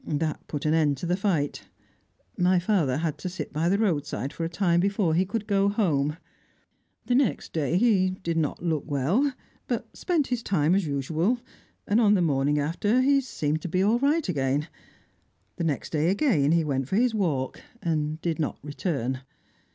[0.03, 1.65] That put an end to the fight.
[2.35, 5.69] My father had to sit by the roadside for a time before he could go
[5.69, 6.17] home.
[7.05, 9.31] "The next day he did not look well,
[9.67, 11.37] but spent his time as usual,
[11.85, 14.69] and on the morning after, he seemed to be all right again.
[15.57, 19.21] The next day again he went for his walk, and did not return.